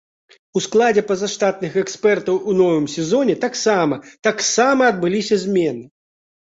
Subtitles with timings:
[0.59, 5.85] У складзе пазаштатных экспертаў у новым сезоне таксама таксама адбыліся змены.